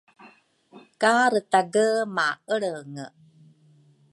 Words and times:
Ka 1.01 1.13
Retage 1.33 1.87
maelrenge 2.15 3.05